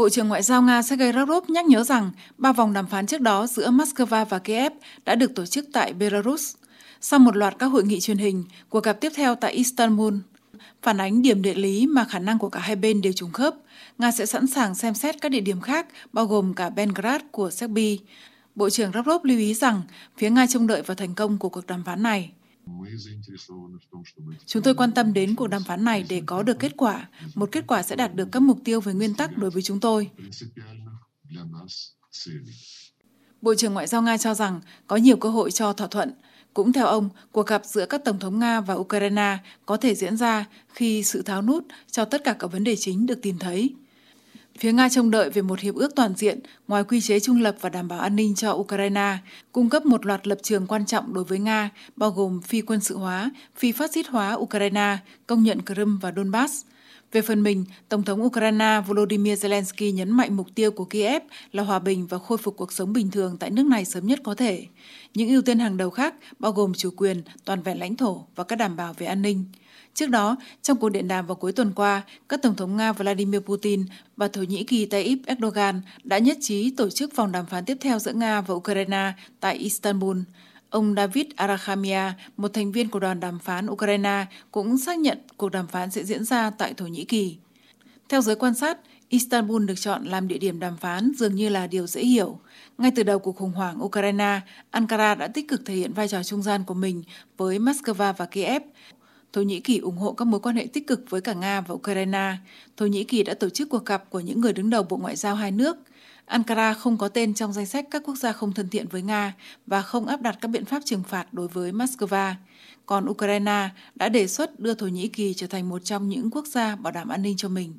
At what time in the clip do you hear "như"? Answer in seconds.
91.34-91.48